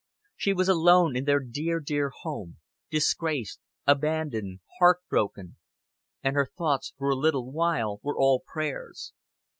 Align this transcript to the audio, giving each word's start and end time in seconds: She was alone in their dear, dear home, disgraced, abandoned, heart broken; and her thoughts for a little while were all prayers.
She 0.35 0.51
was 0.53 0.67
alone 0.67 1.15
in 1.15 1.25
their 1.25 1.39
dear, 1.39 1.79
dear 1.79 2.09
home, 2.09 2.57
disgraced, 2.89 3.59
abandoned, 3.85 4.61
heart 4.79 4.97
broken; 5.07 5.57
and 6.23 6.35
her 6.35 6.49
thoughts 6.57 6.95
for 6.97 7.11
a 7.11 7.15
little 7.15 7.51
while 7.51 7.99
were 8.01 8.17
all 8.17 8.41
prayers. 8.43 9.13